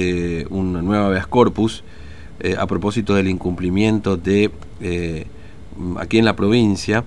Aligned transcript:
eh, 0.00 0.46
una 0.50 0.80
nueva 0.80 1.06
habeas 1.06 1.26
corpus 1.26 1.82
eh, 2.38 2.54
a 2.56 2.68
propósito 2.68 3.16
del 3.16 3.26
incumplimiento 3.26 4.16
de 4.16 4.52
eh, 4.80 5.26
aquí 5.98 6.18
en 6.18 6.24
la 6.24 6.36
provincia 6.36 7.02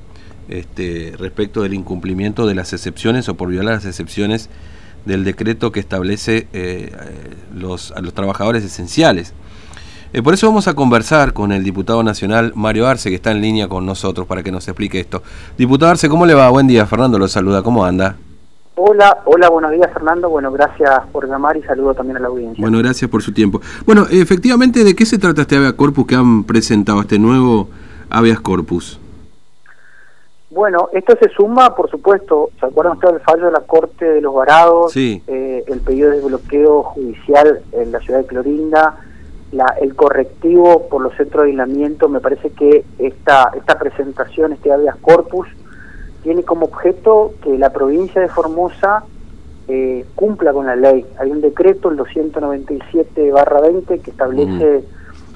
este, 0.49 1.13
respecto 1.17 1.61
del 1.61 1.73
incumplimiento 1.73 2.45
de 2.45 2.53
las 2.53 2.73
excepciones 2.73 3.29
o 3.29 3.35
por 3.35 3.47
violar 3.47 3.75
las 3.75 3.85
excepciones 3.85 4.49
del 5.05 5.23
decreto 5.23 5.71
que 5.71 5.79
establece 5.79 6.49
a 7.95 8.01
los 8.01 8.13
trabajadores 8.13 8.65
esenciales. 8.65 9.33
Por 10.21 10.33
eso 10.33 10.47
vamos 10.47 10.67
a 10.67 10.73
conversar 10.73 11.31
con 11.31 11.53
el 11.53 11.63
diputado 11.63 12.03
nacional 12.03 12.51
Mario 12.55 12.87
Arce, 12.87 13.07
que 13.07 13.15
está 13.15 13.31
en 13.31 13.39
línea 13.39 13.69
con 13.69 13.85
nosotros 13.85 14.27
para 14.27 14.43
que 14.43 14.51
nos 14.51 14.67
explique 14.67 14.99
esto. 14.99 15.23
Diputado 15.57 15.91
Arce, 15.91 16.09
¿cómo 16.09 16.25
le 16.25 16.33
va? 16.33 16.49
Buen 16.49 16.67
día, 16.67 16.85
Fernando 16.85 17.17
lo 17.17 17.29
saluda, 17.29 17.63
¿cómo 17.63 17.85
anda? 17.85 18.17
Hola, 18.83 19.19
hola, 19.25 19.47
buenos 19.49 19.71
días 19.73 19.93
Fernando. 19.93 20.27
Bueno, 20.27 20.51
gracias 20.51 21.05
por 21.11 21.29
llamar 21.29 21.55
y 21.55 21.61
saludo 21.61 21.93
también 21.93 22.17
a 22.17 22.19
la 22.19 22.29
audiencia. 22.29 22.59
Bueno, 22.59 22.79
gracias 22.79 23.11
por 23.11 23.21
su 23.21 23.31
tiempo. 23.31 23.61
Bueno, 23.85 24.07
efectivamente, 24.09 24.83
¿de 24.83 24.95
qué 24.95 25.05
se 25.05 25.19
trata 25.19 25.43
este 25.43 25.55
habeas 25.55 25.73
corpus 25.73 26.07
que 26.07 26.15
han 26.15 26.45
presentado, 26.45 26.99
este 27.01 27.19
nuevo 27.19 27.69
habeas 28.09 28.39
corpus? 28.39 28.99
Bueno, 30.49 30.89
esto 30.93 31.15
se 31.21 31.29
suma, 31.29 31.75
por 31.75 31.91
supuesto, 31.91 32.49
¿se 32.59 32.65
acuerdan 32.65 32.93
ustedes 32.93 33.13
del 33.13 33.23
fallo 33.23 33.45
de 33.45 33.51
la 33.51 33.59
Corte 33.59 34.03
de 34.03 34.19
los 34.19 34.33
Varados? 34.33 34.91
Sí. 34.93 35.21
Eh, 35.27 35.63
el 35.67 35.81
pedido 35.81 36.09
de 36.09 36.19
bloqueo 36.19 36.81
judicial 36.81 37.61
en 37.73 37.91
la 37.91 37.99
ciudad 37.99 38.21
de 38.21 38.25
Clorinda, 38.25 38.95
la, 39.51 39.75
el 39.79 39.95
correctivo 39.95 40.87
por 40.89 41.03
los 41.03 41.15
centros 41.17 41.43
de 41.43 41.51
aislamiento, 41.51 42.09
me 42.09 42.19
parece 42.19 42.49
que 42.49 42.83
esta, 42.97 43.51
esta 43.55 43.77
presentación, 43.77 44.53
este 44.53 44.73
habeas 44.73 44.95
corpus, 44.95 45.47
tiene 46.23 46.43
como 46.43 46.65
objeto 46.65 47.33
que 47.43 47.57
la 47.57 47.71
provincia 47.71 48.21
de 48.21 48.29
Formosa 48.29 49.03
eh, 49.67 50.05
cumpla 50.15 50.53
con 50.53 50.65
la 50.65 50.75
ley. 50.75 51.05
Hay 51.19 51.31
un 51.31 51.41
decreto, 51.41 51.89
el 51.89 51.97
297-20, 51.97 54.01
que 54.01 54.11
establece 54.11 54.83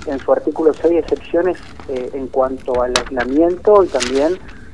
en 0.08 0.20
su 0.20 0.32
artículo 0.32 0.74
6 0.74 0.94
excepciones 1.00 1.58
eh, 1.90 2.10
en 2.14 2.28
cuanto 2.28 2.82
al 2.82 2.94
aislamiento 2.98 3.84
y 3.84 3.88
también 3.88 4.34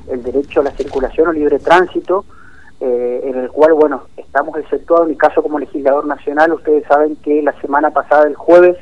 el 0.09 0.23
derecho 0.23 0.61
a 0.61 0.63
la 0.63 0.71
circulación 0.71 1.29
o 1.29 1.33
libre 1.33 1.59
tránsito, 1.59 2.25
eh, 2.79 3.21
en 3.25 3.37
el 3.37 3.49
cual, 3.49 3.73
bueno, 3.73 4.03
estamos 4.17 4.57
exceptuados. 4.57 5.05
En 5.05 5.11
mi 5.11 5.17
caso 5.17 5.43
como 5.43 5.59
legislador 5.59 6.05
nacional, 6.05 6.53
ustedes 6.53 6.85
saben 6.87 7.15
que 7.17 7.41
la 7.41 7.53
semana 7.61 7.91
pasada, 7.91 8.27
el 8.27 8.35
jueves, 8.35 8.77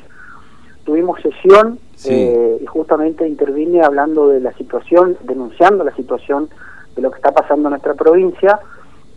tuvimos 0.84 1.20
sesión 1.20 1.78
Sí. 1.94 2.08
eh, 2.14 2.58
y 2.62 2.64
justamente 2.64 3.28
intervine 3.28 3.82
hablando 3.82 4.28
de 4.28 4.40
la 4.40 4.54
situación, 4.54 5.18
denunciando 5.24 5.84
la 5.84 5.94
situación 5.94 6.48
de 6.96 7.02
lo 7.02 7.10
que 7.10 7.16
está 7.16 7.32
pasando 7.32 7.68
en 7.68 7.70
nuestra 7.70 7.94
provincia. 7.94 8.58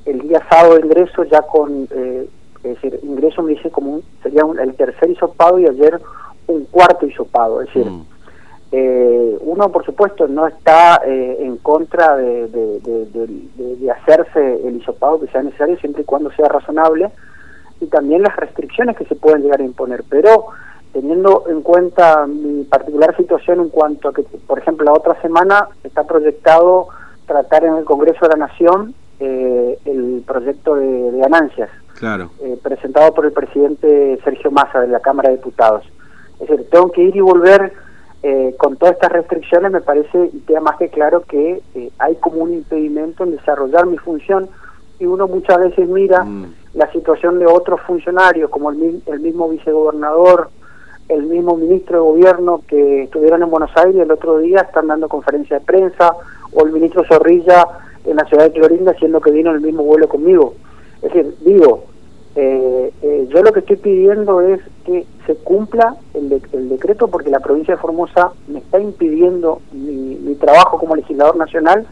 El 0.06 0.22
día 0.22 0.42
sábado 0.50 0.80
ingreso 0.80 1.24
ya 1.24 1.42
con, 1.44 1.88
eh, 1.92 2.28
es 2.58 2.64
decir, 2.64 3.00
ingreso 3.04 3.42
me 3.42 3.52
dice 3.54 3.70
como 3.70 3.96
un, 3.96 4.04
sería 4.22 4.46
un- 4.46 4.60
el 4.60 4.74
tercer 4.76 5.10
hisopado 5.10 5.60
y 5.60 5.68
ayer 5.68 6.00
un 6.48 6.66
cuarto 6.66 7.06
hisopado. 7.06 7.62
Es 7.62 7.68
decir, 7.68 7.86
Mm. 7.90 8.06
eh, 8.72 9.38
uno 9.42 9.70
por 9.72 9.86
supuesto 9.86 10.28
no 10.28 10.48
está 10.48 11.02
eh, 11.06 11.38
en 11.42 11.58
contra 11.58 12.16
de, 12.18 12.48
de- 12.48 12.80
de- 12.80 13.92
hacerse 13.92 14.68
el 14.68 14.78
hisopado 14.78 15.20
que 15.20 15.28
sea 15.28 15.44
necesario 15.44 15.78
siempre 15.78 16.02
y 16.02 16.06
cuando 16.06 16.32
sea 16.32 16.48
razonable 16.48 17.10
y 17.80 17.86
también 17.88 18.24
las 18.24 18.36
restricciones 18.36 18.98
que 18.98 19.06
se 19.06 19.16
pueden 19.16 19.42
llegar 19.44 19.60
a 19.62 19.64
imponer. 19.66 20.04
Pero 20.10 20.48
teniendo 20.94 21.44
en 21.50 21.62
cuenta 21.62 22.26
mi 22.28 22.64
particular 22.64 23.16
situación 23.18 23.60
en 23.60 23.70
cuanto 23.70 24.10
a 24.10 24.14
que, 24.14 24.24
por 24.48 24.60
ejemplo, 24.60 24.86
la 24.86 24.94
otra 24.94 25.20
semana 25.22 25.68
está 25.84 26.04
proyectado 26.06 26.88
tratar 27.34 27.66
en 27.66 27.76
el 27.76 27.84
Congreso 27.86 28.20
de 28.28 28.30
la 28.38 28.48
Nación 28.48 28.94
eh, 29.20 29.78
el 29.86 30.23
proyecto 30.26 30.76
de, 30.76 31.12
de 31.12 31.20
ganancias 31.20 31.70
Claro. 32.00 32.30
eh, 32.42 32.58
presentado 32.62 33.14
por 33.14 33.26
el 33.26 33.31
presidente 33.31 34.20
Sergio 34.23 34.52
Massa 34.52 34.81
de 34.81 34.88
la 34.88 35.00
Cámara 35.00 35.30
de 35.30 35.38
Diputados. 35.38 35.84
Es 36.39 36.48
decir, 36.50 36.67
tengo 36.70 36.92
que 36.92 37.02
ir 37.04 37.16
y 37.16 37.22
volver 37.22 37.72
eh, 38.23 38.56
con 38.58 38.78
todas 38.78 38.95
estas 38.95 39.11
restricciones, 39.11 39.72
me 39.72 39.81
parece 39.81 40.30
y 40.34 40.39
queda 40.42 40.59
más 40.61 40.78
que 40.78 40.89
claro 40.89 41.22
que 41.22 41.61
eh, 41.76 41.89
hay 42.00 42.16
como 42.16 42.38
un 42.44 42.54
impedimento 42.54 43.23
en 43.23 43.32
desarrollar 43.32 43.86
mi 43.86 43.98
función 43.98 44.50
y 45.00 45.05
uno 45.05 45.27
muchas 45.27 45.60
veces 45.60 45.88
mira 45.89 46.23
Mm. 46.23 46.45
la 46.73 46.92
situación 46.92 47.39
de 47.39 47.45
otros 47.45 47.80
funcionarios, 47.82 48.50
como 48.50 48.70
el 48.71 49.20
mismo 49.20 49.50
vicegobernador, 49.50 50.50
el 51.10 51.23
mismo 51.23 51.55
ministro 51.58 51.98
de 52.02 52.10
gobierno 52.11 52.61
que 52.67 53.04
estuvieron 53.04 53.44
en 53.44 53.50
Buenos 53.50 53.71
Aires 53.77 54.02
el 54.02 54.11
otro 54.11 54.38
día, 54.39 54.61
están 54.61 54.88
dando 54.88 55.08
conferencia 55.10 55.60
de 55.60 55.65
prensa, 55.65 56.14
o 56.55 56.65
el 56.65 56.71
ministro 56.71 57.03
Zorrilla 57.05 57.65
en 58.05 58.17
la 58.17 58.25
ciudad 58.25 58.45
de 58.45 58.52
Clorinda, 58.52 58.93
siendo 58.95 59.21
que 59.21 59.31
vino 59.31 59.49
en 59.52 59.58
el 59.58 59.61
mismo 59.61 59.83
vuelo 59.83 60.08
conmigo. 60.09 60.53
Es 61.02 61.14
decir, 61.14 61.36
digo, 61.45 61.86
eh, 62.36 62.91
eh, 63.02 63.27
yo 63.30 63.43
lo 63.43 63.52
que 63.53 63.59
estoy 63.59 63.75
pidiendo 63.77 64.41
es 64.41 64.59
que 64.86 65.05
se 65.27 65.36
cumpla 65.36 65.95
el, 66.14 66.30
de- 66.30 66.41
el 66.53 66.69
decreto 66.69 67.08
porque 67.08 67.30
la 67.30 67.39
provincia 67.39 67.75
de 67.75 67.80
Formosa 67.81 68.31
me 68.47 68.59
está 68.59 68.80
impidiendo 68.80 69.61
mi, 69.71 70.15
mi 70.15 70.36
trabajo 70.36 70.77
como 70.80 70.95
legislador 70.95 71.36
nacional 71.37 71.86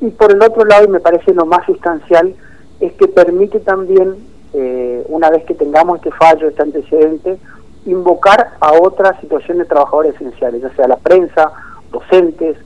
y 0.00 0.08
por 0.10 0.30
el 0.32 0.42
otro 0.42 0.64
lado, 0.64 0.84
y 0.84 0.88
me 0.88 1.00
parece 1.00 1.32
lo 1.32 1.46
más 1.46 1.64
sustancial, 1.64 2.34
es 2.80 2.92
que 2.94 3.08
permite 3.08 3.60
también, 3.60 4.16
eh, 4.52 5.04
una 5.08 5.30
vez 5.30 5.44
que 5.44 5.54
tengamos 5.54 5.96
este 5.98 6.10
fallo, 6.10 6.48
este 6.48 6.62
antecedente, 6.62 7.38
invocar 7.86 8.50
a 8.60 8.72
otra 8.82 9.18
situación 9.20 9.58
de 9.58 9.64
trabajadores 9.64 10.14
esenciales, 10.16 10.60
ya 10.60 10.74
sea 10.74 10.88
la 10.88 10.96
prensa, 10.96 11.52
docentes, 11.92 12.58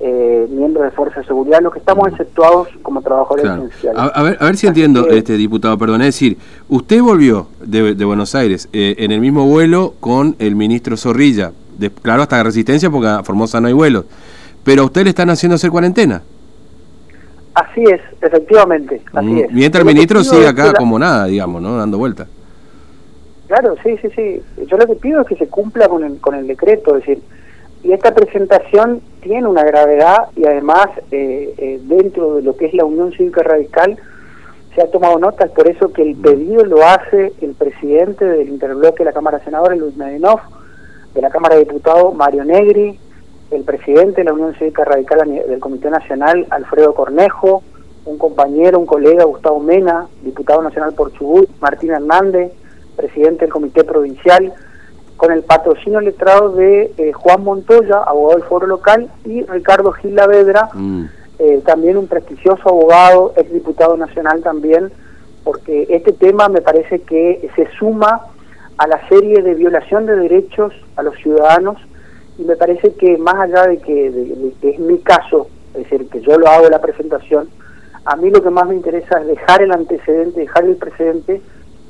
eh, 0.00 0.46
miembros 0.50 0.84
de 0.84 0.90
fuerza 0.92 1.20
de 1.20 1.26
seguridad, 1.26 1.60
los 1.60 1.72
que 1.72 1.80
estamos 1.80 2.06
exceptuados 2.08 2.68
como 2.82 3.02
trabajadores 3.02 3.44
Claro. 3.44 3.64
esenciales. 3.64 4.00
A, 4.00 4.04
a 4.06 4.22
ver, 4.22 4.36
a 4.40 4.44
ver 4.44 4.56
si 4.56 4.66
entiendo, 4.68 5.00
Así 5.00 5.08
que- 5.10 5.18
este 5.18 5.36
diputado, 5.36 5.76
perdón, 5.76 6.02
es 6.02 6.08
decir, 6.08 6.36
usted 6.68 7.00
volvió 7.02 7.48
de, 7.64 7.94
de 7.94 8.04
Buenos 8.04 8.34
Aires 8.34 8.68
eh, 8.72 8.94
en 8.98 9.10
el 9.10 9.20
mismo 9.20 9.46
vuelo 9.46 9.94
con 10.00 10.36
el 10.38 10.54
ministro 10.54 10.96
Zorrilla, 10.96 11.52
de, 11.78 11.90
claro, 11.90 12.22
hasta 12.22 12.42
Resistencia 12.42 12.90
porque 12.90 13.08
a 13.08 13.22
Formosa 13.24 13.60
no 13.60 13.66
hay 13.68 13.72
vuelos, 13.74 14.04
pero 14.64 14.82
a 14.82 14.84
usted 14.84 15.02
le 15.04 15.10
están 15.10 15.30
haciendo 15.30 15.56
hacer 15.56 15.70
cuarentena. 15.70 16.22
Así 17.54 17.82
es, 17.82 18.00
efectivamente, 18.20 19.02
así 19.12 19.26
Mm, 19.26 19.38
es. 19.38 19.52
Mientras 19.52 19.80
el 19.80 19.86
ministro 19.92 20.22
sigue 20.22 20.46
acá 20.46 20.66
la- 20.66 20.72
como 20.74 20.96
nada, 20.98 21.24
digamos, 21.26 21.60
¿no? 21.60 21.76
Dando 21.76 21.98
vueltas. 21.98 22.28
Claro, 23.48 23.74
sí, 23.82 23.96
sí, 24.02 24.08
sí. 24.14 24.42
Yo 24.66 24.76
lo 24.76 24.86
que 24.86 24.94
pido 24.94 25.22
es 25.22 25.26
que 25.26 25.34
se 25.36 25.48
cumpla 25.48 25.88
con 25.88 26.04
el, 26.04 26.18
con 26.18 26.34
el 26.36 26.46
decreto, 26.46 26.96
es 26.96 27.06
decir, 27.06 27.22
y 27.82 27.92
esta 27.92 28.12
presentación 28.12 29.00
tiene 29.20 29.46
una 29.46 29.64
gravedad 29.64 30.28
y 30.36 30.46
además 30.46 30.88
eh, 31.10 31.54
eh, 31.58 31.80
dentro 31.84 32.36
de 32.36 32.42
lo 32.42 32.56
que 32.56 32.66
es 32.66 32.74
la 32.74 32.84
Unión 32.84 33.12
Cívica 33.12 33.42
Radical 33.42 33.98
se 34.74 34.82
ha 34.82 34.90
tomado 34.90 35.18
nota, 35.18 35.46
es 35.46 35.50
por 35.52 35.68
eso 35.68 35.92
que 35.92 36.02
el 36.02 36.16
pedido 36.16 36.64
lo 36.64 36.84
hace 36.84 37.32
el 37.40 37.54
presidente 37.54 38.24
del 38.24 38.48
interbloque 38.48 38.98
de 38.98 39.06
la 39.06 39.12
Cámara 39.12 39.38
de 39.38 39.44
Senadores, 39.44 39.78
Luis 39.78 39.96
Medinov, 39.96 40.40
de 41.14 41.22
la 41.22 41.30
Cámara 41.30 41.56
de 41.56 41.64
Diputados, 41.64 42.14
Mario 42.14 42.44
Negri, 42.44 42.98
el 43.50 43.64
presidente 43.64 44.20
de 44.20 44.24
la 44.24 44.34
Unión 44.34 44.54
Cívica 44.54 44.84
Radical 44.84 45.20
del 45.26 45.58
Comité 45.58 45.90
Nacional, 45.90 46.46
Alfredo 46.50 46.94
Cornejo, 46.94 47.62
un 48.04 48.18
compañero, 48.18 48.78
un 48.78 48.86
colega, 48.86 49.24
Gustavo 49.24 49.58
Mena, 49.60 50.06
diputado 50.22 50.62
nacional 50.62 50.94
por 50.94 51.12
Chubut, 51.12 51.48
Martín 51.60 51.90
Hernández, 51.90 52.52
presidente 52.96 53.46
del 53.46 53.52
Comité 53.52 53.84
Provincial, 53.84 54.52
con 55.18 55.32
el 55.32 55.42
patrocinio 55.42 56.00
letrado 56.00 56.50
de 56.50 56.92
eh, 56.96 57.12
Juan 57.12 57.42
Montoya, 57.42 57.98
abogado 58.06 58.38
del 58.38 58.48
Foro 58.48 58.66
Local, 58.68 59.10
y 59.26 59.42
Ricardo 59.42 59.90
Gil 59.92 60.14
Lavedra, 60.14 60.70
Mm. 60.72 61.04
eh, 61.40 61.60
también 61.66 61.96
un 61.98 62.06
prestigioso 62.06 62.62
abogado, 62.68 63.32
exdiputado 63.36 63.96
nacional 63.96 64.42
también, 64.42 64.90
porque 65.44 65.86
este 65.90 66.12
tema 66.12 66.48
me 66.48 66.60
parece 66.62 67.00
que 67.02 67.50
se 67.56 67.66
suma 67.78 68.20
a 68.76 68.86
la 68.86 69.06
serie 69.08 69.42
de 69.42 69.54
violación 69.54 70.06
de 70.06 70.14
derechos 70.14 70.72
a 70.94 71.02
los 71.02 71.16
ciudadanos 71.16 71.76
y 72.38 72.42
me 72.44 72.54
parece 72.54 72.94
que 72.94 73.18
más 73.18 73.34
allá 73.34 73.66
de 73.66 73.78
que, 73.78 74.10
de- 74.12 74.24
de 74.36 74.52
que 74.60 74.70
es 74.70 74.78
mi 74.78 74.98
caso, 74.98 75.48
es 75.74 75.82
decir, 75.82 76.08
que 76.08 76.20
yo 76.20 76.38
lo 76.38 76.46
hago 76.46 76.68
la 76.68 76.80
presentación, 76.80 77.48
a 78.04 78.14
mí 78.14 78.30
lo 78.30 78.40
que 78.40 78.50
más 78.50 78.68
me 78.68 78.76
interesa 78.76 79.20
es 79.20 79.26
dejar 79.26 79.62
el 79.62 79.72
antecedente, 79.72 80.38
dejar 80.40 80.64
el 80.64 80.76
precedente, 80.76 81.40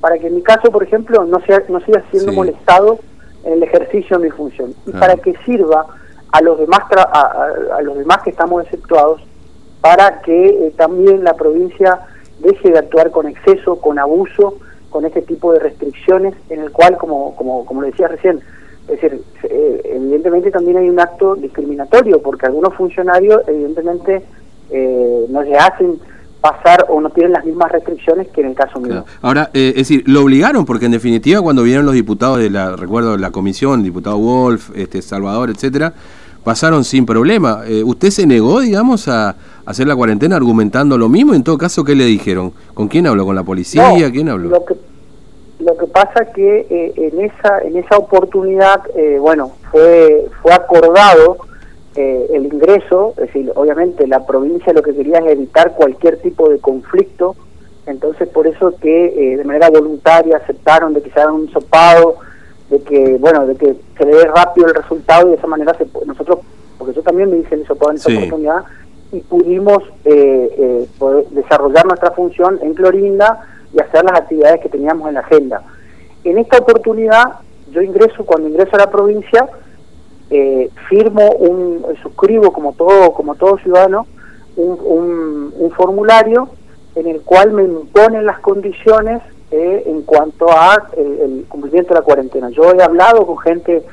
para 0.00 0.16
que 0.18 0.28
en 0.28 0.36
mi 0.36 0.42
caso, 0.42 0.70
por 0.70 0.82
ejemplo, 0.82 1.24
no, 1.24 1.40
sea, 1.40 1.62
no 1.68 1.80
siga 1.80 2.02
siendo 2.10 2.30
Sí. 2.32 2.36
molestado 2.36 2.98
en 3.44 3.52
el 3.54 3.62
ejercicio 3.62 4.18
de 4.18 4.24
mi 4.26 4.30
función 4.30 4.70
y 4.86 4.90
Claro. 4.90 5.00
para 5.00 5.16
que 5.16 5.34
sirva 5.44 5.86
a 6.32 6.42
los 6.42 6.58
demás 6.58 6.80
tra- 6.90 7.08
a, 7.12 7.20
a- 7.20 7.76
a 7.78 7.82
los 7.82 7.96
demás 7.98 8.18
que 8.22 8.30
estamos 8.30 8.62
exceptuados 8.64 9.22
para 9.80 10.20
que 10.22 10.46
eh, 10.66 10.72
también 10.76 11.22
la 11.24 11.34
provincia 11.34 12.00
deje 12.40 12.70
de 12.70 12.78
actuar 12.78 13.10
con 13.10 13.26
exceso, 13.26 13.76
con 13.80 13.98
abuso, 13.98 14.54
con 14.90 15.04
este 15.04 15.22
tipo 15.22 15.52
de 15.52 15.58
restricciones, 15.60 16.34
en 16.50 16.60
el 16.60 16.72
cual, 16.72 16.96
como, 16.98 17.34
como, 17.36 17.64
como 17.66 17.82
le 17.82 17.90
decía 17.90 18.08
recién, 18.08 18.40
es 18.88 19.00
decir, 19.00 19.22
eh, 19.44 19.82
evidentemente 19.84 20.50
también 20.50 20.78
hay 20.78 20.88
un 20.88 20.98
acto 20.98 21.34
discriminatorio, 21.36 22.20
porque 22.22 22.46
algunos 22.46 22.74
funcionarios 22.74 23.42
evidentemente 23.46 24.22
eh, 24.70 25.26
no 25.28 25.42
se 25.44 25.54
hacen 25.56 25.98
pasar 26.40 26.86
o 26.88 27.00
no 27.00 27.10
tienen 27.10 27.32
las 27.32 27.44
mismas 27.44 27.72
restricciones 27.72 28.28
que 28.28 28.40
en 28.42 28.48
el 28.48 28.54
caso 28.54 28.78
mío. 28.78 28.88
Claro. 28.90 29.04
Ahora, 29.22 29.50
eh, 29.54 29.70
es 29.70 29.88
decir, 29.88 30.04
lo 30.06 30.22
obligaron 30.22 30.64
porque 30.64 30.86
en 30.86 30.92
definitiva 30.92 31.42
cuando 31.42 31.62
vinieron 31.62 31.86
los 31.86 31.94
diputados 31.94 32.38
de 32.38 32.50
la, 32.50 32.76
recuerdo, 32.76 33.16
la 33.16 33.30
comisión, 33.30 33.82
diputado 33.82 34.18
Wolf, 34.18 34.70
este, 34.76 35.02
Salvador, 35.02 35.50
etcétera, 35.50 35.92
pasaron 36.44 36.84
sin 36.84 37.04
problema. 37.04 37.62
Eh, 37.66 37.82
¿Usted 37.84 38.10
se 38.10 38.26
negó, 38.26 38.60
digamos, 38.60 39.08
a 39.08 39.36
hacer 39.66 39.86
la 39.86 39.96
cuarentena 39.96 40.36
argumentando 40.36 40.96
lo 40.96 41.08
mismo? 41.08 41.34
En 41.34 41.42
todo 41.42 41.58
caso, 41.58 41.84
¿qué 41.84 41.94
le 41.94 42.04
dijeron? 42.04 42.52
¿Con 42.74 42.88
quién 42.88 43.06
habló? 43.06 43.26
¿Con 43.26 43.34
la 43.34 43.42
policía? 43.42 43.90
No, 43.90 44.10
¿Quién 44.10 44.28
habló? 44.28 44.48
Lo 44.48 44.64
que, 44.64 44.74
Lo 45.60 45.76
que 45.76 45.86
pasa 45.86 46.24
que 46.34 46.66
eh, 46.70 46.92
en 46.96 47.20
esa 47.20 47.58
en 47.62 47.76
esa 47.76 47.96
oportunidad, 47.98 48.80
eh, 48.96 49.18
bueno, 49.20 49.52
fue 49.70 50.26
fue 50.40 50.52
acordado 50.52 51.36
eh, 51.94 52.26
el 52.32 52.46
ingreso, 52.46 53.14
es 53.16 53.26
decir, 53.26 53.52
obviamente 53.54 54.06
la 54.06 54.26
provincia 54.26 54.72
lo 54.72 54.82
que 54.82 54.94
quería 54.94 55.18
es 55.18 55.26
evitar 55.26 55.74
cualquier 55.74 56.18
tipo 56.18 56.48
de 56.48 56.58
conflicto, 56.58 57.36
entonces 57.86 58.28
por 58.28 58.46
eso 58.46 58.74
que 58.80 59.36
de 59.36 59.44
manera 59.44 59.70
voluntaria 59.70 60.36
aceptaron 60.36 60.92
de 60.92 61.02
que 61.02 61.10
se 61.10 61.20
haga 61.20 61.32
un 61.32 61.50
sopado, 61.50 62.16
de 62.68 62.82
que 62.82 63.16
bueno, 63.16 63.46
de 63.46 63.56
que 63.56 63.76
se 63.96 64.04
le 64.04 64.14
dé 64.14 64.26
rápido 64.26 64.66
el 64.66 64.74
resultado 64.74 65.26
y 65.26 65.30
de 65.30 65.36
esa 65.36 65.46
manera 65.46 65.74
se, 65.74 65.86
nosotros, 66.04 66.40
porque 66.76 66.94
yo 66.94 67.02
también 67.02 67.30
me 67.30 67.38
hice 67.38 67.54
el 67.54 67.66
sopado 67.66 67.92
en 67.92 67.96
esa 67.96 68.12
oportunidad 68.12 68.64
y 69.10 69.20
pudimos 69.20 69.82
poder 70.98 71.26
desarrollar 71.30 71.86
nuestra 71.86 72.10
función 72.10 72.58
en 72.62 72.74
Clorinda 72.74 73.40
y 73.72 73.80
hacer 73.80 74.04
las 74.04 74.20
actividades 74.20 74.60
que 74.60 74.68
teníamos 74.68 75.08
en 75.08 75.14
la 75.14 75.20
agenda. 75.20 75.62
En 76.24 76.38
esta 76.38 76.58
oportunidad, 76.58 77.40
yo 77.70 77.82
ingreso, 77.82 78.24
cuando 78.24 78.48
ingreso 78.48 78.76
a 78.76 78.80
la 78.80 78.90
provincia, 78.90 79.48
eh, 80.30 80.70
firmo 80.88 81.30
un, 81.30 81.84
suscribo 82.02 82.52
como 82.52 82.74
todo, 82.74 83.12
como 83.12 83.34
todo 83.34 83.58
ciudadano, 83.58 84.06
un, 84.56 85.52
un, 85.56 85.70
formulario 85.70 86.48
en 86.96 87.06
el 87.06 87.20
cual 87.22 87.52
me 87.52 87.62
imponen 87.62 88.26
las 88.26 88.40
condiciones 88.40 89.22
eh, 89.52 89.84
en 89.86 90.02
cuanto 90.02 90.50
a 90.50 90.88
el, 90.96 91.46
cumplimiento 91.48 91.94
de 91.94 92.00
la 92.00 92.04
cuarentena. 92.04 92.50
Yo 92.50 92.72
he 92.72 92.82
hablado 92.82 93.24
con 93.24 93.38
gente 93.38 93.84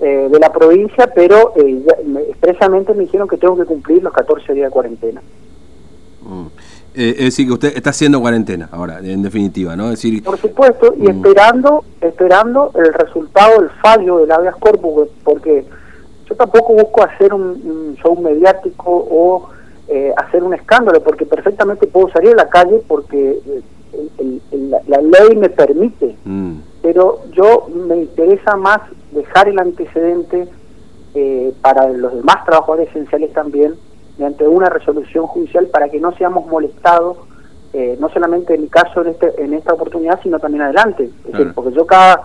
eh, 0.00 0.28
de 0.30 0.38
la 0.38 0.52
provincia, 0.52 1.12
pero 1.14 1.52
expresamente 2.28 2.94
me 2.94 3.04
dijeron 3.04 3.28
que 3.28 3.36
tengo 3.36 3.56
que 3.56 3.66
cumplir 3.66 4.02
los 4.02 4.12
14 4.12 4.54
días 4.54 4.68
de 4.68 4.70
cuarentena. 4.70 5.22
Mm. 6.22 6.46
Eh, 6.98 7.10
es 7.18 7.24
decir, 7.26 7.46
que 7.46 7.52
usted 7.52 7.76
está 7.76 7.90
haciendo 7.90 8.22
cuarentena 8.22 8.70
ahora, 8.72 9.00
en 9.02 9.20
definitiva, 9.20 9.76
¿no? 9.76 9.90
decir, 9.90 10.24
Por 10.24 10.38
supuesto, 10.38 10.94
y 10.96 11.02
mm. 11.02 11.10
esperando 11.10 11.84
esperando 12.00 12.70
el 12.74 12.90
resultado 12.94 13.60
del 13.60 13.68
fallo 13.82 14.16
del 14.18 14.32
habeas 14.32 14.56
corpus, 14.56 15.10
porque 15.22 15.66
yo 16.26 16.34
tampoco 16.36 16.72
busco 16.72 17.04
hacer 17.04 17.34
un, 17.34 17.96
show 18.02 18.18
mediático 18.18 19.06
o 19.10 19.50
eh, 19.88 20.10
hacer 20.16 20.42
un 20.42 20.54
escándalo, 20.54 21.02
porque 21.02 21.26
perfectamente 21.26 21.86
puedo 21.86 22.08
salir 22.08 22.32
a 22.32 22.36
la 22.36 22.48
calle 22.48 22.82
porque 22.88 23.40
eh, 24.18 24.40
la, 24.88 25.02
ley 25.02 25.36
me 25.36 25.50
permite, 25.50 26.16
mm. 26.24 26.54
pero 26.80 27.24
yo 27.32 27.68
me 27.74 27.98
interesa 27.98 28.56
más 28.56 28.80
dejar 29.12 29.50
el 29.50 29.58
antecedente 29.58 30.48
para 31.62 31.88
los 31.88 32.14
demás 32.14 32.44
trabajadores 32.44 32.90
esenciales 32.90 33.32
también, 33.32 33.74
mediante 34.18 34.46
una 34.46 34.68
resolución 34.68 35.26
judicial 35.26 35.66
para 35.66 35.88
que 35.88 36.00
no 36.00 36.12
seamos 36.16 36.46
molestados, 36.46 37.18
eh, 37.72 37.96
no 38.00 38.08
solamente 38.08 38.54
en 38.54 38.62
mi 38.62 38.68
caso 38.68 39.02
en, 39.02 39.08
este, 39.08 39.42
en 39.42 39.54
esta 39.54 39.74
oportunidad, 39.74 40.20
sino 40.22 40.38
también 40.38 40.62
adelante. 40.62 41.10
Es 41.26 41.32
decir, 41.32 41.52
porque 41.54 41.74
yo 41.74 41.86
cada 41.86 42.22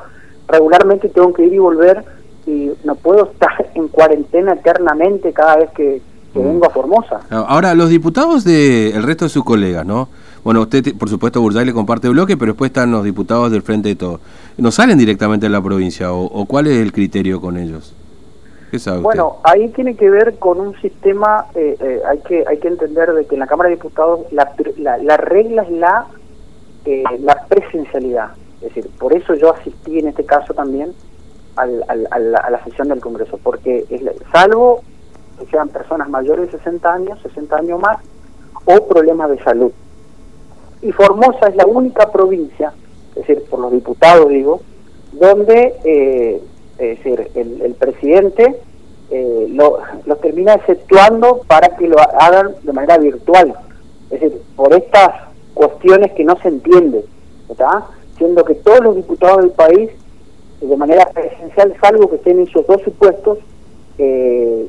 regularmente 0.47 1.09
tengo 1.09 1.33
que 1.33 1.45
ir 1.45 1.53
y 1.53 1.57
volver 1.57 2.03
y 2.45 2.71
no 2.83 2.95
puedo 2.95 3.25
estar 3.31 3.71
en 3.75 3.87
cuarentena 3.89 4.53
eternamente 4.53 5.33
cada 5.33 5.57
vez 5.57 5.71
que, 5.71 6.01
mm. 6.33 6.39
vengo 6.39 6.65
a 6.65 6.69
Formosa. 6.69 7.19
Ahora, 7.29 7.75
los 7.75 7.89
diputados 7.89 8.43
del 8.43 8.93
el 8.93 9.03
resto 9.03 9.25
de 9.25 9.29
sus 9.29 9.43
colegas, 9.43 9.85
¿no? 9.85 10.09
Bueno, 10.43 10.61
usted, 10.61 10.95
por 10.97 11.07
supuesto, 11.07 11.39
Burday 11.39 11.65
le 11.65 11.73
comparte 11.73 12.09
bloque, 12.09 12.35
pero 12.35 12.53
después 12.53 12.69
están 12.69 12.91
los 12.91 13.03
diputados 13.03 13.51
del 13.51 13.61
Frente 13.61 13.89
de 13.89 13.95
Todo. 13.95 14.19
¿No 14.57 14.71
salen 14.71 14.97
directamente 14.97 15.45
de 15.45 15.51
la 15.51 15.61
provincia 15.61 16.11
o 16.13 16.45
cuál 16.45 16.65
es 16.65 16.79
el 16.79 16.91
criterio 16.91 17.39
con 17.39 17.57
ellos? 17.57 17.93
Bueno, 19.01 19.37
ahí 19.43 19.67
tiene 19.69 19.95
que 19.95 20.09
ver 20.09 20.37
con 20.37 20.59
un 20.59 20.79
sistema, 20.81 21.47
eh, 21.55 21.75
eh, 21.79 22.01
hay 22.07 22.19
que 22.19 22.45
hay 22.47 22.57
que 22.59 22.69
entender 22.69 23.13
de 23.13 23.25
que 23.25 23.35
en 23.35 23.39
la 23.39 23.47
Cámara 23.47 23.69
de 23.69 23.75
Diputados 23.75 24.21
la, 24.31 24.53
la, 24.77 25.17
regla 25.17 25.63
es 25.63 25.71
la, 25.71 26.07
eh, 26.85 27.03
la 27.19 27.45
presencialidad. 27.49 28.31
Es 28.61 28.73
decir, 28.73 28.89
por 28.97 29.13
eso 29.13 29.33
yo 29.35 29.53
asistí 29.53 29.99
en 29.99 30.07
este 30.07 30.25
caso 30.25 30.53
también 30.53 30.93
al, 31.57 31.83
al, 31.87 32.35
a 32.35 32.49
la 32.49 32.63
sesión 32.63 32.87
del 32.87 33.01
Congreso, 33.01 33.39
porque 33.43 33.85
es, 33.89 34.01
salvo 34.31 34.83
que 35.37 35.45
sean 35.47 35.69
personas 35.69 36.09
mayores 36.09 36.51
de 36.51 36.57
60 36.57 36.93
años, 36.93 37.19
60 37.23 37.55
años 37.57 37.79
más, 37.79 37.97
o 38.65 38.87
problemas 38.87 39.29
de 39.31 39.43
salud. 39.43 39.71
Y 40.81 40.91
Formosa 40.93 41.47
es 41.49 41.55
la 41.55 41.65
única 41.65 42.09
provincia, 42.11 42.71
es 43.09 43.27
decir, 43.27 43.43
por 43.49 43.59
los 43.59 43.71
diputados 43.71 44.29
digo, 44.29 44.61
donde 45.11 45.75
eh, 45.83 46.41
es 46.81 46.97
decir, 46.97 47.29
el, 47.35 47.75
presidente 47.75 48.55
eh, 49.11 49.47
lo, 49.49 49.79
termina 50.15 50.55
exceptuando 50.55 51.41
para 51.47 51.75
que 51.77 51.87
lo 51.87 51.97
hagan 51.99 52.55
de 52.63 52.73
manera 52.73 52.97
virtual. 52.97 53.53
Es 54.09 54.19
decir, 54.19 54.41
por 54.55 54.73
estas 54.73 55.29
cuestiones 55.53 56.11
que 56.13 56.23
no 56.23 56.35
se 56.41 56.47
entienden, 56.47 57.03
¿está? 57.49 57.85
Siendo 58.17 58.43
que 58.43 58.55
todos 58.55 58.79
los 58.81 58.95
diputados 58.95 59.43
del 59.43 59.51
país, 59.51 59.91
de 60.59 60.77
manera 60.77 61.05
presencial, 61.05 61.75
salvo 61.79 62.09
que 62.09 62.15
estén 62.15 62.39
en 62.39 62.47
esos 62.47 62.65
dos 62.65 62.81
supuestos, 62.81 63.37
eh, 63.99 64.67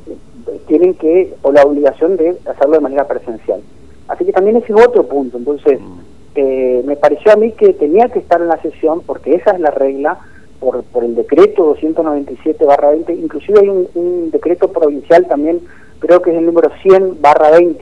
tienen 0.67 0.93
que, 0.93 1.33
o 1.41 1.51
la 1.51 1.63
obligación 1.63 2.15
de 2.17 2.37
hacerlo 2.45 2.75
de 2.75 2.81
manera 2.81 3.07
presencial. 3.07 3.61
Así 4.07 4.23
que 4.23 4.33
también 4.33 4.57
ese 4.57 4.71
es 4.71 4.87
otro 4.87 5.03
punto. 5.07 5.37
Entonces, 5.37 5.79
mm. 5.79 5.99
eh, 6.35 6.83
me 6.85 6.95
pareció 6.95 7.31
a 7.31 7.37
mí 7.37 7.53
que 7.53 7.73
tenía 7.73 8.09
que 8.09 8.19
estar 8.19 8.39
en 8.39 8.49
la 8.49 8.61
sesión, 8.61 9.01
porque 9.01 9.33
esa 9.33 9.51
es 9.51 9.59
la 9.59 9.71
regla, 9.71 10.19
por, 10.63 10.83
por 10.83 11.03
el 11.03 11.15
decreto 11.15 11.75
297-20, 11.75 13.17
inclusive 13.19 13.59
hay 13.59 13.69
un, 13.69 14.31
decreto 14.31 14.69
provincial 14.69 15.27
también, 15.27 15.59
creo 15.99 16.21
que 16.21 16.31
es 16.31 16.37
el 16.37 16.45
número 16.45 16.71
100-20, 16.83 17.77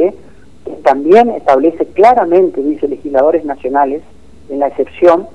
que 0.66 0.72
también 0.84 1.30
establece 1.30 1.86
claramente, 1.88 2.62
dice 2.62 2.88
legisladores 2.88 3.46
nacionales, 3.46 4.02
en 4.50 4.60
la 4.60 4.68
excepción, 4.68 5.28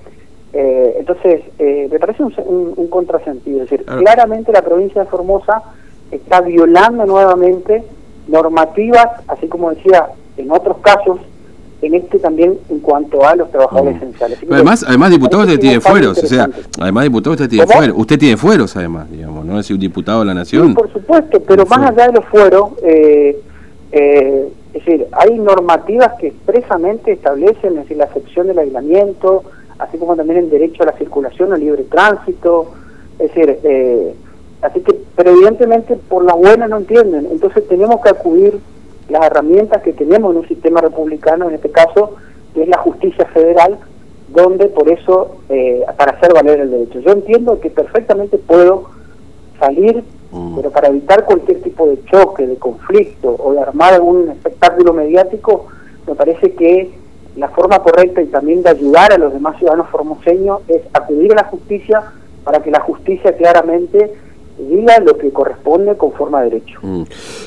eh, 0.52 0.96
entonces 0.98 1.42
eh, 1.58 1.88
me 1.90 1.98
parece 1.98 2.24
un, 2.24 2.34
un, 2.76 2.88
contrasentido, 2.88 3.62
es 3.62 3.70
decir, 3.70 3.86
ah. 3.88 3.96
claramente 3.98 4.52
la 4.52 4.62
provincia 4.62 5.02
de 5.02 5.08
Formosa 5.08 5.62
está 6.10 6.40
violando 6.40 7.06
nuevamente 7.06 7.84
normativas, 8.26 9.06
así 9.28 9.46
como 9.48 9.70
decía 9.70 10.08
en 10.36 10.50
otros 10.50 10.78
casos, 10.78 11.20
en 11.82 11.94
este 11.94 12.18
también 12.18 12.58
en 12.70 12.80
cuanto 12.80 13.24
a 13.24 13.36
los 13.36 13.50
trabajadores 13.50 13.94
mm. 13.94 13.98
esenciales. 13.98 14.38
además, 14.50 14.84
además 14.86 15.10
diputado 15.10 15.42
usted 15.42 15.58
tiene 15.58 15.80
fueros, 15.80 16.22
o 16.22 16.26
sea, 16.26 16.48
además 16.80 17.04
diputado 17.04 17.32
usted 17.32 17.48
tiene 17.48 17.66
fueros, 17.66 17.96
usted 17.98 18.18
tiene 18.18 18.36
fueros 18.36 18.76
además, 18.76 19.10
digamos, 19.10 19.44
¿no? 19.44 19.60
Es 19.60 19.70
un 19.70 19.78
diputado 19.78 20.20
de 20.20 20.26
la 20.26 20.34
nación. 20.34 20.74
por 20.74 20.92
supuesto, 20.92 21.40
pero 21.40 21.66
más 21.66 21.90
allá 21.90 22.06
de 22.08 22.12
los 22.14 22.24
fueros, 22.26 22.70
eh, 22.82 23.38
eh, 23.92 24.48
es 24.72 24.84
decir, 24.84 25.06
hay 25.12 25.38
normativas 25.38 26.14
que 26.18 26.28
expresamente 26.28 27.12
establecen 27.12 27.72
es 27.72 27.82
decir, 27.82 27.96
la 27.96 28.04
excepción 28.04 28.46
del 28.46 28.58
aislamiento, 28.58 29.44
así 29.78 29.98
como 29.98 30.16
también 30.16 30.38
el 30.40 30.50
derecho 30.50 30.82
a 30.82 30.86
la 30.86 30.92
circulación, 30.92 31.52
al 31.52 31.60
libre 31.60 31.84
tránsito, 31.84 32.72
es 33.18 33.34
decir, 33.34 33.58
eh, 33.62 34.14
así 34.62 34.80
que, 34.80 34.94
pero 35.14 35.30
evidentemente 35.30 35.96
por 36.08 36.24
la 36.24 36.34
buena 36.34 36.68
no 36.68 36.78
entienden, 36.78 37.26
entonces 37.30 37.66
tenemos 37.68 38.00
que 38.00 38.08
acudir 38.10 38.58
las 39.08 39.26
herramientas 39.26 39.82
que 39.82 39.92
tenemos 39.92 40.32
en 40.32 40.38
un 40.38 40.48
sistema 40.48 40.80
republicano, 40.80 41.48
en 41.48 41.54
este 41.54 41.70
caso, 41.70 42.16
que 42.54 42.62
es 42.62 42.68
la 42.68 42.78
justicia 42.78 43.24
federal, 43.26 43.78
donde 44.28 44.66
por 44.66 44.88
eso, 44.88 45.36
eh, 45.48 45.84
para 45.96 46.12
hacer 46.12 46.32
valer 46.32 46.60
el 46.60 46.70
derecho. 46.70 47.00
Yo 47.00 47.12
entiendo 47.12 47.60
que 47.60 47.70
perfectamente 47.70 48.38
puedo 48.38 48.90
salir, 49.60 50.02
mm. 50.32 50.56
pero 50.56 50.70
para 50.70 50.88
evitar 50.88 51.24
cualquier 51.24 51.62
tipo 51.62 51.86
de 51.86 52.02
choque, 52.04 52.46
de 52.46 52.56
conflicto 52.56 53.36
o 53.38 53.52
de 53.52 53.60
armar 53.60 53.94
algún 53.94 54.28
espectáculo 54.30 54.92
mediático, 54.92 55.66
me 56.06 56.14
parece 56.14 56.52
que 56.54 56.90
la 57.36 57.48
forma 57.48 57.78
correcta 57.80 58.22
y 58.22 58.26
también 58.26 58.62
de 58.62 58.70
ayudar 58.70 59.12
a 59.12 59.18
los 59.18 59.32
demás 59.32 59.58
ciudadanos 59.58 59.88
formoseños 59.90 60.60
es 60.68 60.82
acudir 60.92 61.32
a 61.32 61.42
la 61.42 61.44
justicia 61.44 62.02
para 62.44 62.62
que 62.62 62.70
la 62.70 62.80
justicia 62.80 63.36
claramente 63.36 64.12
diga 64.58 64.98
lo 65.00 65.16
que 65.16 65.30
corresponde 65.30 65.96
conforme 65.96 66.38
a 66.38 66.40
derecho. 66.42 66.78
Mm. 66.82 67.02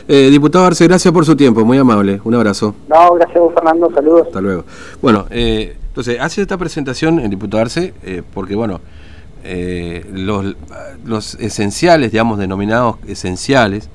Eh, 0.08 0.30
diputado 0.30 0.66
Arce, 0.66 0.88
gracias 0.88 1.14
por 1.14 1.26
su 1.26 1.36
tiempo, 1.36 1.64
muy 1.66 1.78
amable, 1.78 2.20
un 2.24 2.36
abrazo. 2.36 2.76
No, 2.88 3.14
gracias 3.16 3.44
Fernando, 3.54 3.92
saludos. 3.94 4.28
Hasta 4.28 4.42
luego. 4.42 4.64
Bueno, 5.02 5.26
eh, 5.30 5.76
entonces, 5.88 6.18
hace 6.20 6.42
esta 6.42 6.58
presentación 6.58 7.20
el 7.20 7.30
diputado 7.30 7.62
Arce, 7.62 7.94
eh, 8.04 8.22
porque 8.34 8.56
bueno, 8.56 8.80
los, 10.12 10.56
los 11.06 11.36
esenciales, 11.36 12.12
digamos, 12.12 12.38
denominados 12.38 12.98
esenciales, 13.08 13.90